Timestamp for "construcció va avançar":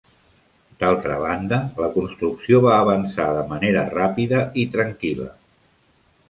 1.97-3.27